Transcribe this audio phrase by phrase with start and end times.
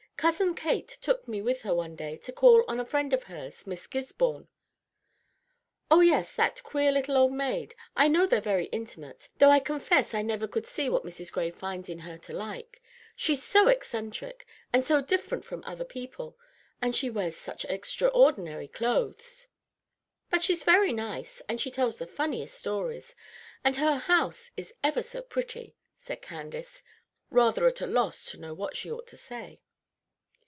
[0.17, 3.65] Cousin Kate took me with her one day to call on a friend of hers,
[3.65, 4.49] Miss Gisborne."
[5.89, 7.73] "Oh, yes, that queer old maid.
[7.95, 11.31] I know they're very intimate, though I confess I never could see what Mrs.
[11.31, 12.83] Gray finds in her to like.
[13.15, 16.37] She's so eccentric, and so different from other people,
[16.83, 19.47] and she wears such extraordinary clothes."
[20.29, 23.15] "But she's very nice, and she tells the funniest stories,
[23.63, 26.83] and her house is ever so pretty," said Candace,
[27.31, 29.61] rather at a loss to know what she ought to say.